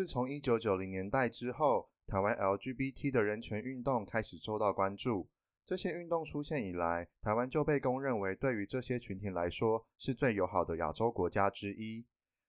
[0.00, 5.28] 自从一九九零年代之后，台湾 LGBT 的人权运动开始受到关注。
[5.62, 12.06] 这些运动出现以来，台湾就被公认为对于这些群体来说是最友好的亚洲国家之一。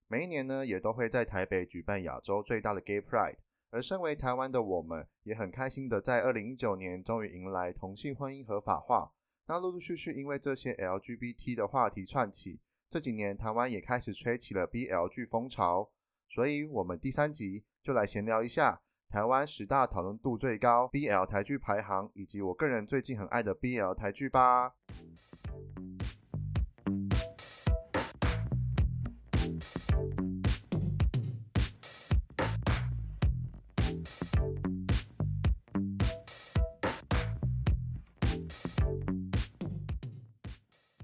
[0.07, 3.39] 每一年呢，也都会在台北举办亚洲最大的 Gay Pride。
[3.69, 9.11] 而身为台湾的我们，也很开心的在二零一九年终于迎来同性婚姻合法化。
[9.47, 15.91] 那陆陆续续因为这些 LGBT 的话题串起，这几年台湾也开始吹起了 BL g 风潮。
[16.33, 24.73] 所以，我们第三集就来闲聊一下台湾十大讨论度最高 BL 台剧排行，以及我个人最近很爱的 BL 台剧吧。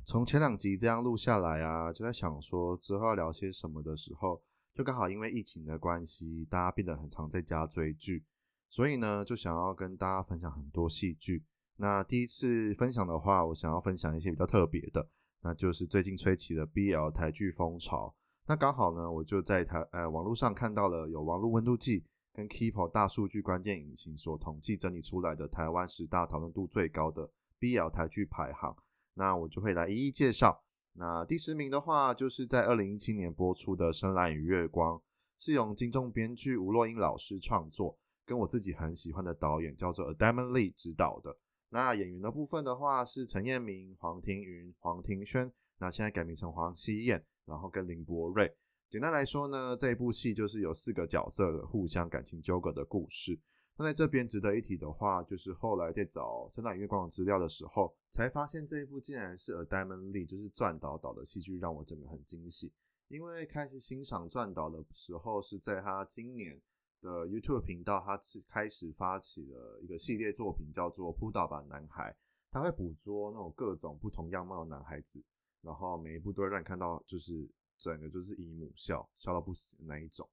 [0.05, 4.41] 从前两集这样录下来啊，就在想说之后要聊些什么的时候，
[4.77, 8.23] 就刚好因为疫情的关系，大家变得很常在家追剧，
[8.69, 11.43] 所以呢，就想要跟大家分享很多戏剧。
[11.77, 15.09] 那第一次分享的话，我想要分享一些比较特别的，
[15.41, 18.13] 那就是最近吹起的 BL 台剧风潮。
[18.45, 27.27] 那刚好呢，我就在台呃网络上看到了有网络温度计跟 Keepo 大数据关键引擎所统计整理出来的台湾十大讨论度最高的
[27.59, 28.77] BL 台剧排行。
[29.15, 30.63] 那我就会来一一介绍。
[30.99, 34.97] 那第十名的话，就是在二零一七年播出的《深蓝与月光》，
[35.37, 37.95] 是由金钟编剧吴若英老师创作，
[38.25, 41.37] 跟我自己很喜欢的导演叫做 Adam Lee 执导的。
[41.69, 48.51] 那演员的部分的话，是陈彦明、黄庭云、黄庭轩，那现在改名成黄熙燕，然后跟林柏瑞。
[48.89, 53.39] 简单来说呢，这一部戏就是有四个角色互相感情纠葛的故事。
[53.79, 62.73] 那在这边值得一提的话，就是后来在找《三大音乐官网资料的时候，才发现这一部竟然是 A Diamond Lee，就是转导导的戏剧，让我整个很惊喜。
[63.07, 66.59] 因为开始欣赏转导的时候，是在他今年
[67.01, 72.11] 的 YouTube 频道，他是开始发起了一个系列作品，叫做《扑倒吧男孩》，
[72.49, 75.23] 他会捕捉那种各种不同样貌的男孩子，
[75.61, 77.47] 然后每一部都会让你看到，就是
[77.77, 80.27] 整个就是姨母笑，笑到不死的那一种。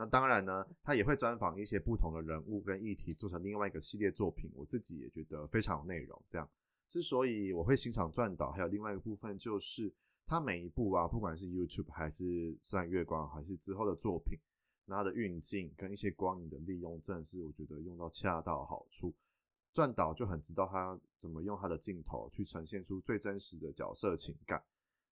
[0.00, 4.48] 那当然呢，他也会专访一些不同的人物跟议题，做成另外一个系列作品。
[4.54, 6.22] 我自己也觉得非常有内容。
[6.24, 6.48] 这样，
[6.86, 9.92] 之所以我会欣赏撰导，还有另外一个部分就是
[10.24, 12.24] 他每一部啊，不管是 YouTube 还是
[12.62, 14.38] 《深蓝月光》，还是之后的作品，
[14.84, 19.12] 那他的运镜跟一些光影的利用，真的是我觉得用到恰到好处。
[19.74, 24.62] 撰导就很知道他怎么用他的镜头去呈现出最真实的角色情感。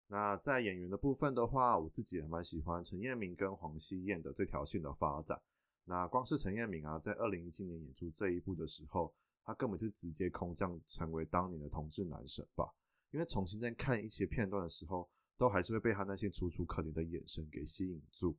[0.08, 5.40] 那在演员的部分的话，我自己也蛮喜欢陈彦明跟黄熙燕的这条线的发展。
[5.84, 9.12] 那光是陈彦明啊，在二零一七年演出这一部的时候，
[9.44, 12.72] 他根本就直接空降成为当年的同志男神吧。
[13.10, 18.36] 因为重新在看一些片段的时候，都还是会被他那些楚楚可怜的眼神给吸引住。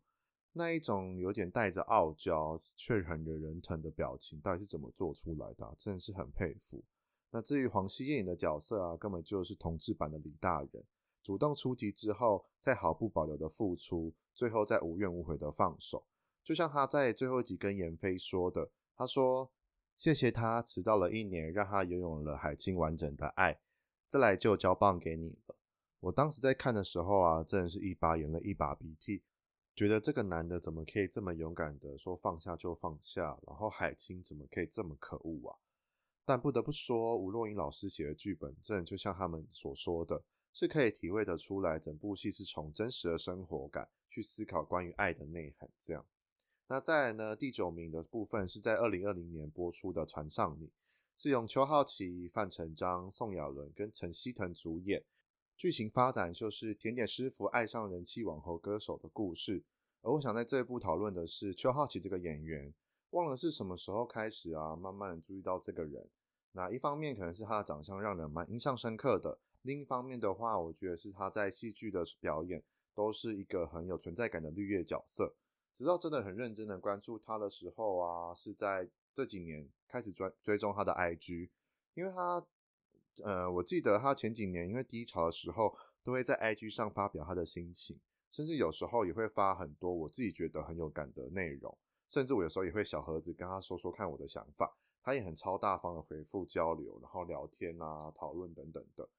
[0.54, 5.76] 那一种有点带着傲娇却很惹人疼的表情，到底是怎么做出来的？
[5.78, 6.84] 真的是很佩服。
[7.30, 10.84] 那至于黄熙燕的角色啊，根本就是同志版的李大人。
[11.28, 16.06] 主动出击之后，再毫不保留的付出，最后再无怨无悔的放手。
[16.42, 19.52] 就像他在最后一集跟妍霏说的，他说
[19.98, 23.60] ：“谢谢他迟到了一年，让他拥有了海清完整的爱，
[24.08, 25.58] 再来就交棒给你了。”
[26.00, 29.22] 我当时在看的时候啊，真的是一把眼泪一把鼻涕，
[29.76, 35.58] 觉得这个男的怎么可以这么勇敢的说放下就放下，然后海清怎么可以这么可恶啊？
[36.24, 40.24] 但不得不说，吴若英老师写的剧本，真的就像他们所说的。
[40.54, 45.70] 是可以体会得出来，整部戏是从真实的生活感去思考关于爱的内涵。
[45.78, 46.06] 这样，
[46.68, 47.36] 那再来呢？
[47.36, 50.68] 第九名的部分是在二零二零年播出的《船上你》，
[51.16, 55.04] 是由邱浩奇、范丞丞、宋亚伦跟陈希腾主演。
[55.56, 59.64] 剧情发展就是甜点师傅爱上人气网红歌手的故事。
[60.02, 62.74] 而我想在这一部讨论的是邱浩奇这个演员，
[63.10, 66.08] 忘了是什么时候开始啊，慢慢的注意到这个人。
[66.52, 69.40] 那一方面可能是他的长相让人蛮印象深刻的。
[69.68, 72.64] 另一方面的话，我觉得是他在戏剧的表演
[72.96, 75.36] 都是一个很有存在感的绿叶角色。
[75.74, 81.50] 直到真的很认真的关注他的时候啊，是在这几年开始追追踪他的 IG，
[81.96, 82.48] 因为他，
[83.26, 88.00] 呃，我记得他前几年因为低潮的时候，都会在 IG 上发表他的心情，
[88.32, 91.78] 甚至有时候也会发很多我自己觉得很有感的内容，
[92.08, 99.10] 甚至我有时候也会小盒子跟他说说看我的想法，他也很超大方的回复交流，然后聊天啊、讨论等等的。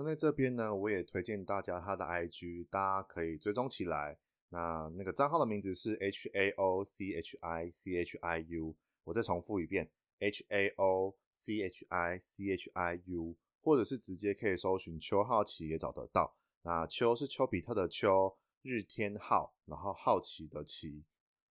[0.00, 4.18] 那在这边呢，我也推荐大家他的 IG，大家可以追踪起来。
[4.48, 8.74] 那那个账号的名字是 H A O C H I C H I U，
[9.04, 16.34] 我再重复一遍 H A O C H I C H I U，或者是直接可以搜寻邱浩琪也找得到。
[16.62, 21.04] 那邱是丘比特的邱，日天浩，然后好奇的奇。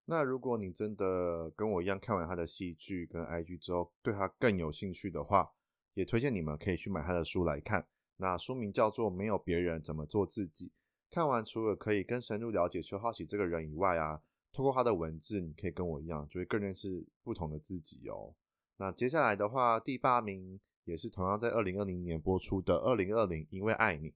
[0.06, 5.54] 那如果你真的跟我一样看完他的戏剧跟 IG 之后，对他更有兴趣的话，
[5.94, 7.88] 也推荐你们可以去买他的书来看。
[8.21, 10.68] 那书名叫做《没有别人怎么做自己》。
[11.10, 14.21] 看完除了可以更深入了解邱浩喜这个人以外啊，
[14.51, 18.36] 透过他的文字，你可以跟我一样，就会更认识不同的自己哦。
[18.77, 24.10] 那接下来的话，第八名也是同样在二零二零年播出的《二零二零因为爱你》。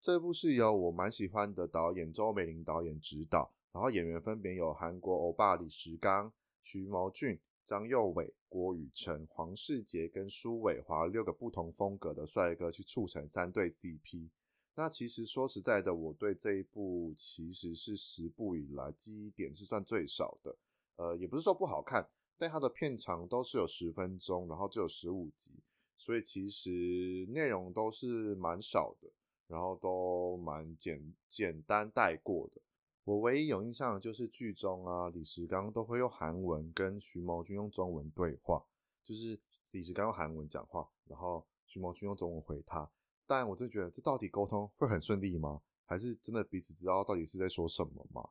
[0.00, 6.32] 这部是由我蛮喜欢的导演周美玲导演执导，然后演员分别有韩国欧巴李石刚、
[6.62, 7.40] 徐谋俊。
[7.64, 14.30] 张佑伟、郭雨辰、黄世杰跟苏伟华六个不同风格的帅哥去促成三对 CP。
[14.74, 20.56] 那其实说实在的，我对这一部其实是十部以来记忆点是算最少的。
[20.96, 25.52] 呃，也不是说不好看，但它的片长都是有十分钟，然后只有十五集，
[25.98, 29.10] 所以其实内容都是蛮少的，
[29.46, 32.60] 然后都蛮简简单带过的。
[33.04, 38.64] 我唯一有印象的就是剧中啊，李石刚都会用韩文跟徐谋俊用中文对话，
[39.02, 39.40] 就是
[39.72, 42.88] 李石刚用韩文讲话，然后徐谋俊用中文回他。
[43.26, 45.62] 但我就觉得这到底沟通会很顺利吗？
[45.84, 48.30] 还是真的彼此知道到底是在说什么吗？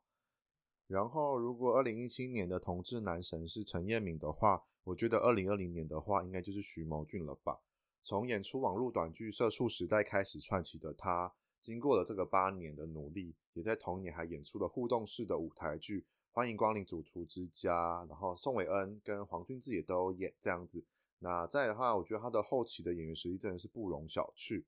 [0.88, 7.60] 然后如果二零一七年的同志男神是陈彦敏的话，我觉得二零二零年的话应该就是徐茂俊了吧？
[8.04, 11.34] 从演出网络短剧《社畜时代》开始串起的他。
[11.62, 20.84] 经过了这个八年的努力，也在同年还演出了互动式的舞台剧《欢迎光临主厨之家》，然后宋伟恩跟黄俊志也都演这样子。
[21.20, 24.64] 那再的话，我觉得他的后期的演员实力真的是不容小觑。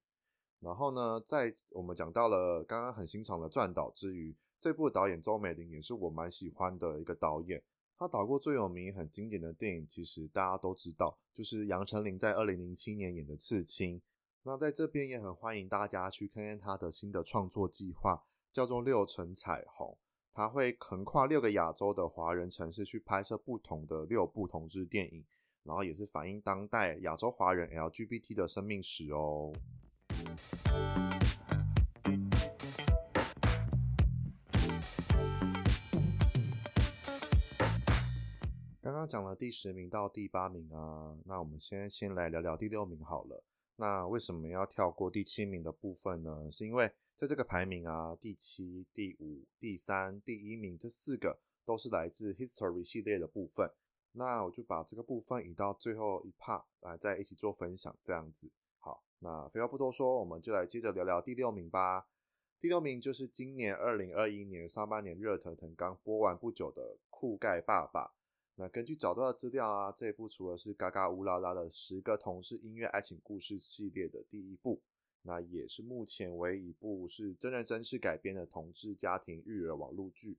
[0.60, 7.64] 然后呢，在我们讲到了刚刚很欣赏的撰导之余，这部导演周美玲也是我蛮喜欢的一个导演。
[7.98, 14.00] 他导过最有名、很经典的电影，其实大家都知道，就是杨丞琳在二零零七年演的《刺青》。
[14.46, 19.88] 那在这边也很欢迎大家去看看他的新的创作计划，叫做《六层彩虹》。
[20.34, 25.24] 他会横跨六个亚洲的华人城市去拍摄不同的六部同志电影，
[25.64, 29.54] 然后也是反映当代亚洲华人 LGBT 的生命史哦。
[38.82, 43.42] 刚刚讲了第十名到第八名啊，那我们先先来聊聊第六名好了。
[43.76, 46.50] 那为什么要跳过第七名的部分呢？
[46.52, 53.72] 是因为在这个排名啊，第七、第五、第三、第一名这四个都是来自 History 系列的部分。
[54.12, 58.52] 那我就把这个部分移到最后一 part 来再一起做分享，这样子。
[58.78, 62.08] 好，那废话不多说，我们就来接着聊聊第六名吧。
[62.60, 68.06] 第六名就是今年二零二一年上半年热腾腾刚播完不久的《酷盖爸爸》。
[68.56, 74.80] 那根据找到的资料啊，这一部除了是嘎嘎乌拉拉的十个同志音乐爱情故事系列的第一部，
[75.24, 80.38] 那也是目前唯一一部是真人真事改编的同志家庭育儿网络剧。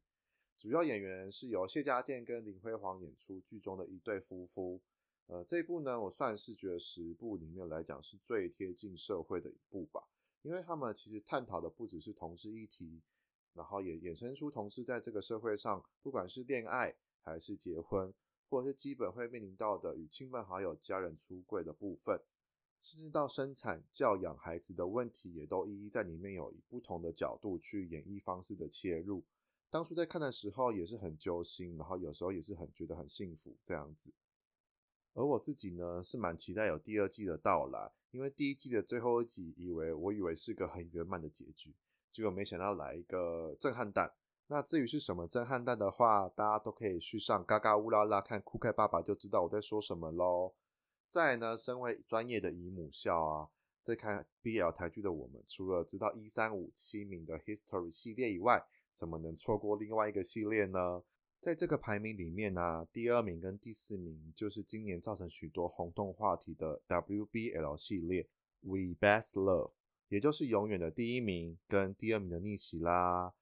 [0.57, 4.81] 主要演员是由谢家健跟林辉煌演出剧中的一对夫妇。
[5.27, 10.05] 呃，这一部呢，我算是觉得十部里面来讲是最贴近社会的一部吧，
[10.43, 13.03] 因为他们其实探讨的不只是同志议题，
[13.55, 16.95] 然后也衍生出同志在这个社会上，不管是恋爱。
[17.25, 18.13] 还是结婚，
[18.49, 22.21] 或者是基本会面临到的与亲朋好友、家人出柜的部分，
[22.81, 29.25] 甚至到生产、教养孩子的问题，也都一一在里面有以不同的角度去演绎方式的切入。
[29.71, 34.13] 当初在看的时候也是很揪心，然后有时候也是很觉得很幸福这样子。
[35.15, 41.75] 而我自己呢，是蛮期待有第二季的到来，因为第一季的最后一集，以为我以为是个很圆满的结局，
[42.13, 44.13] 结果没想到来一个震撼弹。
[44.47, 50.55] 那至于是什么震撼弹的话，大家都可以去上嘎嘎乌拉拉看酷盖爸爸就知道我在说什么喽。
[51.07, 53.49] 再来呢，身为专业的姨母校啊，
[53.83, 61.03] 在看 BL 台剧的我们，除了知道一三五七名的 History 系列以外，怎么能错过另外一个系列呢？
[61.41, 68.29] 在这个排名里面呢、啊，第二名跟第四名就是今年造成许多轰动话题的 WBL 系列
[68.61, 69.73] We Best Love，
[70.09, 73.35] 也就是永远的第一名跟第二名的逆袭啦。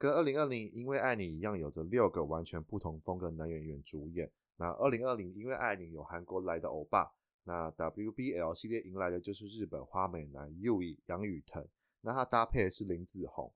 [0.00, 4.32] 跟二零二零因为爱你一样，有着六个完全不同风格男演员主演。
[4.56, 7.12] 那二零二零因为爱你有韩国来的欧巴，
[7.44, 11.68] 那 WBL 系列迎来的就是日本花美男 Yui 杨宇腾，
[12.00, 13.52] 那他搭配的是林子閎，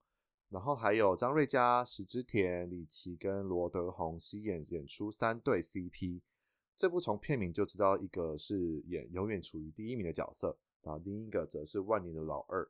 [0.51, 6.21] 然后还有张瑞嘉、石之田、李琦跟罗德宏饰演演出三对 CP。
[6.77, 12.69] 这部从片名就知道，一个是演永远处于第一名的角色，然后另一个则是万年的老二。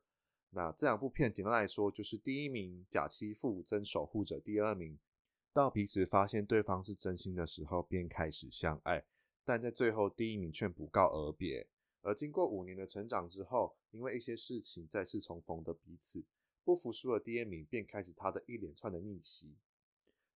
[0.54, 4.96] 那这两部片简单来说，就是第一名假欺负真守护者，第二名
[5.52, 9.04] 到彼此发现对方是真心的时候便开始相爱，
[9.44, 11.66] 但在最后第一名却不告而别。
[12.02, 16.24] 而经过五年的成长之后，因为一些事情再次重逢的彼此，
[16.62, 19.56] 不服输的第二名便开始他的一连串的逆袭。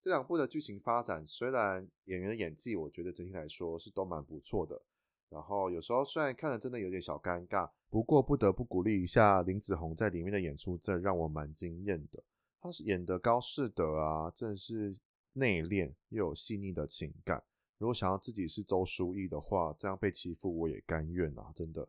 [0.01, 4.83] 这两部的剧情发展，虽然演员的演技，我觉得整体来说是都蛮不错的。
[5.31, 12.23] 然后有时候虽然看了真的有点小尴尬，不过不得不鼓励一下林子闳在里面的演出，真的让我蛮惊艳的。
[12.61, 14.99] 他是演的高士德啊，真的是
[15.35, 17.45] 内敛又有细腻的情感。
[17.79, 21.89] 如果想要自己是周书毅的话，这样被欺负我也甘愿啊，真的。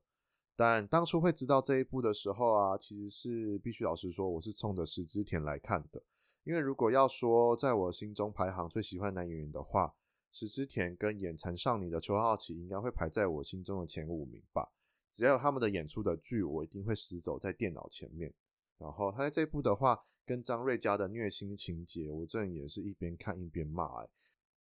[0.55, 6.03] 但当初会知道这一部的时候啊，其实是必须老实说，我是冲着石之田来看的。
[6.43, 9.95] 因为如果要说在我心中排行最喜欢男演员的话，
[10.31, 14.71] 石之田跟眼馋少女的邱浩奇应该会排在我心中的前五名吧。
[15.09, 18.33] 只要有他们的演出的剧，我一定会死走在电脑前面。
[18.77, 24.09] 然后他在这部的话，跟张瑞嘉的虐心情节，我这也是一边看一边骂哎。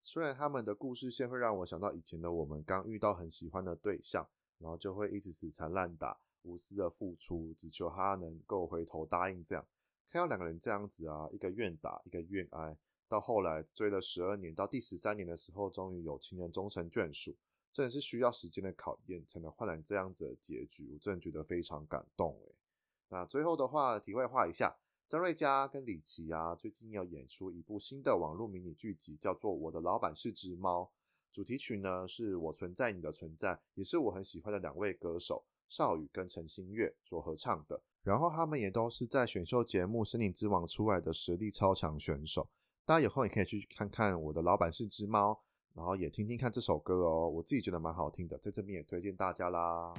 [0.02, 4.26] 虽然他们的故事线会让我想到以前的我们刚遇到很喜欢的对象，
[4.58, 9.66] 然后就会一直死缠烂打、无私的付出，只求他能够回头答应这样。
[10.08, 17.36] 看到两个人这样子啊，一个愿打，一个愿挨，到后来追了十二年，到第十三年的时候，终于有情人终成眷属，
[17.72, 22.54] 真的是需要时间的考验才能换来这样子的结局，我真的觉得非常感动诶。
[23.08, 24.76] 那最后的话，题外话一下。
[25.08, 30.82] 张瑞嘉跟李琦啊，最近有演出一部新的网络迷你剧集，叫做《我的老板是只猫》。
[31.30, 37.80] 主题曲呢是我存在你的存在，也是我很喜欢的两位歌手邵羽跟陈星月所合唱的。
[38.02, 42.48] 然后他们也都是在选秀节目《森林之王》出来的实力超强选手。
[42.86, 45.32] 大家以后也可以去看看《我的老板是只猫》，
[45.74, 49.92] 然后也听听看这首歌哦，我自己觉得蛮好听的，在这边也推荐大家啦。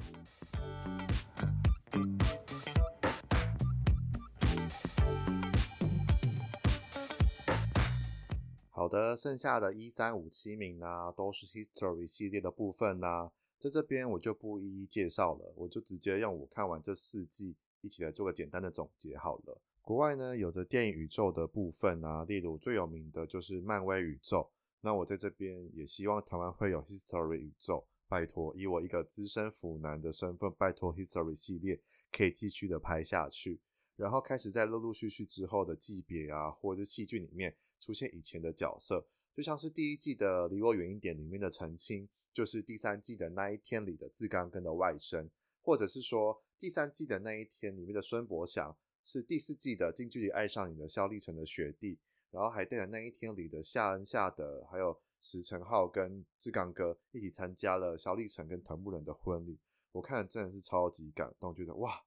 [8.70, 19.60] 好的，剩下的一三五七名呢、啊，都是 History 系列的部分呢、啊，在这边我就不一一介绍了，我就直接用我看完这四季一起来做个简单的总结好了。
[19.88, 24.50] 国外呢，有着电影宇宙的部分啊，例如最有名的就是漫威宇宙，
[24.82, 31.80] 那我在这边也希望台湾会有 History 宇宙，拜托，以我一个资深腐男的身份，拜托 History 系列
[32.12, 33.62] 可以继续的拍下去。
[33.96, 45.30] 然后开始在陆陆续续之后的季别啊，或者是戏剧里面出现以前的角色，就像是第一季的《离我远一点》里面的陈清，就是第三季的那一天里的志刚跟的外甥，
[45.62, 51.98] 或者是说第三季的那一天里面的孙博祥，是第四季的近距离爱上你的萧立成的学弟，
[52.30, 59.58] 然后还带着那一天里的夏恩夏德，还有石成浩跟志刚哥一起参加了萧立成跟藤木人的婚礼，
[59.92, 62.04] 我看真的是超级感动，觉得哇，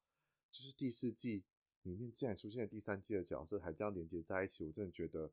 [0.49, 1.43] 就是第四季。
[1.83, 5.31] 里面竟然出现了第三季的角色，还这样连接在一起，我真的觉得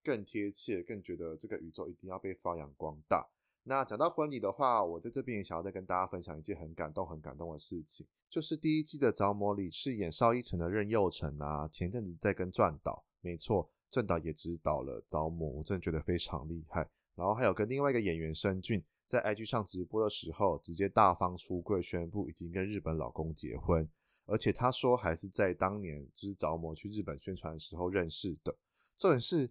[0.00, 3.28] 更贴切，更觉得这个宇宙一定要被发扬光大。
[3.68, 16.88] 那讲到婚礼的话，我在这边也想要再跟大家分享一件很感动、很感动的事情，就是第一季的着魔里饰演邵一成的任佑成啊，前阵子在跟转导，没错，转导也指导了着魔，我真的觉得非常厉害。
[17.14, 23.86] 然后还有跟另外一个演员申俊在 IG 上直播的时候，直接大方出柜宣布已经跟日本老公结婚。
[24.24, 28.56] 而且他说还是在当年就是着魔去日本宣传的时候认识的。
[28.96, 29.50] 重点是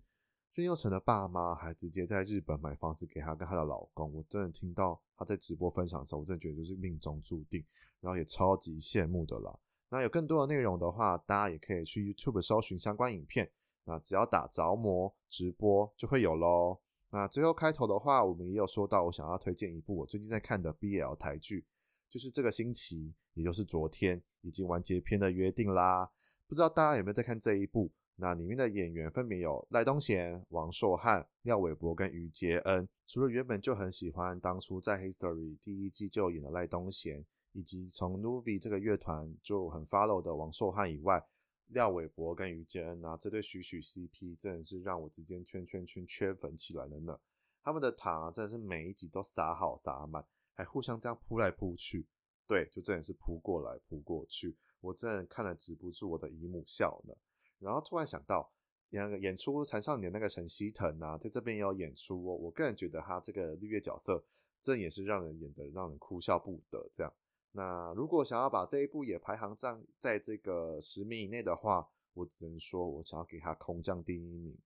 [0.58, 4.12] 任佑成的爸妈还直接在日本买房子给他跟他的老公。
[4.12, 7.64] 我真的听到他在直播分享的时候，我真的觉得就是命中注定，
[8.00, 9.56] 然后也超级羡慕的啦。
[9.90, 13.52] 那有更多的内容的话，大家也可以去 YouTube 搜寻相关影片。
[13.84, 16.80] 那只要打着魔直播就会有喽。
[17.12, 21.68] 那最后开头的话，我们也有说到，我想要推荐一部我最近在看的 BL 台剧。
[22.10, 26.10] 就是这个星期，也就是昨天，已经完结篇的约定啦。
[26.48, 27.92] 不知道大家有没有在看这一部？
[28.20, 32.90] 那里面的演员分别有赖东贤、王硕汉、廖伟博跟于杰恩。
[33.06, 41.24] 除了原本就很喜欢当初在 History 第一季就演的赖东贤，以及从 Noovy 这个乐团就很 follow 的王硕汉以外，
[41.68, 47.20] 廖伟博跟于杰恩啊，这对许许 CP 真的是让我直接圈圈圈圈粉起来了呢。
[47.62, 50.26] 他们的糖啊，真的是每一集都撒好撒满。
[50.54, 52.08] 还互相这样扑来扑去，
[52.48, 57.14] 对，就真的是扑过来扑过去，我真的看了止不住我的姨母笑呢。
[57.60, 58.52] 然后突然想到，
[58.90, 62.36] 演演出残少年那个陈希腾啊，在这边也有演出哦。
[62.36, 64.24] 我个人觉得他这个绿叶角色，
[64.60, 66.90] 这也是让人演得让人哭笑不得。
[66.94, 67.14] 这样，
[67.52, 74.58] 那如果想要把这一部也排行在在这个十名以内的话，我只能说我想要给他空降第一名，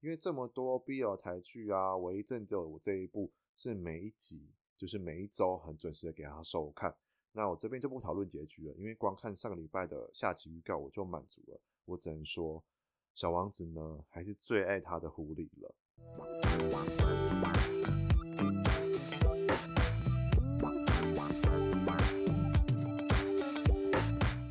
[0.00, 4.50] 因为这么多 BL 台剧啊，唯一正只有我这一部是每一集。
[4.80, 6.96] 就是每一周很准时的给他收看，
[7.32, 11.60] 那我这边就不讨论结局了，因为光看上个礼拜的下集预告我就满足了。
[11.90, 12.62] 我只能说，
[13.14, 15.74] 小王子呢还是最爱他的狐狸了。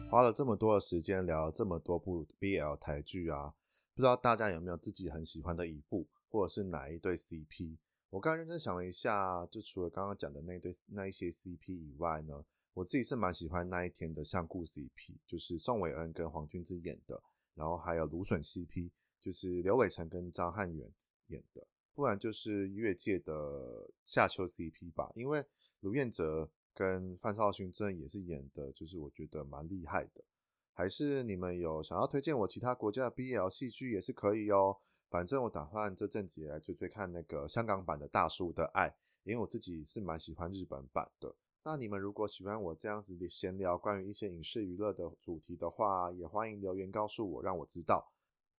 [0.09, 3.53] 花了这么多的时间聊了这么多部 BL 台剧啊，
[3.93, 7.77] 不知道大家有没有自己很喜欢的一部，或者是哪一对 CP。
[8.09, 12.43] 我刚刚认真想了一下，就除了刚刚讲的那对那一些 CP 以外呢，
[12.73, 17.21] 我自己是蛮喜欢那一天的相顾 CP，就是宋伟恩跟黄俊之演的，
[17.59, 18.89] 然后还有芦笋 CP，
[19.19, 20.89] 就是刘伟成跟张翰元
[21.27, 25.45] 演的，不然就是越界的夏秋 CP 吧，因为
[25.81, 30.23] 卢彦哲跟范少勋真也是演的，就是我觉得蛮厉害的。
[30.71, 34.77] 还是你们有想要推荐我其他国家的 BL 戏剧也是可以哦。
[35.09, 38.87] 反正我打算这阵子也来追追看那个香港版的《大叔的爱》，
[39.23, 41.35] 因为我自己是蛮喜欢日本版的。
[41.63, 48.11] 那你们如果喜欢我这样子的闲聊关于一些影视娱乐的主题的话，也欢迎留言告诉我，让我知道。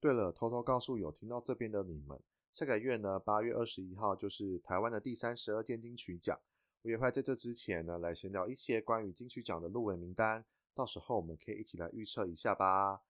[0.01, 6.39] 对了，偷偷告诉有听到这边的你们，下个月呢，八月二十一号就是台湾的第三十二届金曲奖，
[6.82, 13.01] 我也会在这之前呢来闲聊一些关于金曲奖的入围名单，到时候我们可以一起来预测一下吧。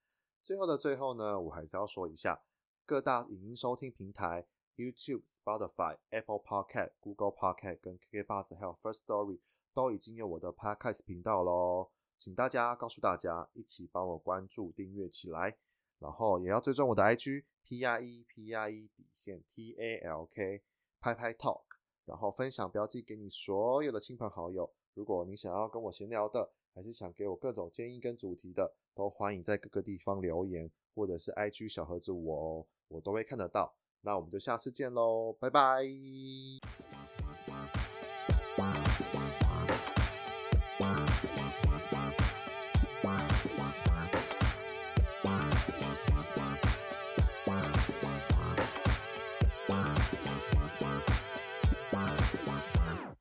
[0.42, 2.44] 最后的最后呢，我还是要说一下。
[2.86, 9.40] 各大影音收听平台，YouTube、Spotify、Apple Podcast、Google Podcast 跟 KKBOX 还有 First Story
[9.74, 15.58] 都已经有我的 Podcast 频道喽，请大家告诉大家，一起帮我关注订阅起来，
[16.00, 20.64] 然后也要追踪我的 IG P R E P R E 底线 T A L K
[21.00, 21.64] 拍拍 Talk，
[22.06, 24.72] 然后分享标记给你所有的亲朋好友。
[24.94, 32.68] 如果你想要跟我闲聊的，还是想给我各种建议跟主题的，都欢迎在各个地方留言，或者是 IG 小盒子我哦。
[32.90, 35.84] 我都会看得到，那我们就下次见喽，拜拜。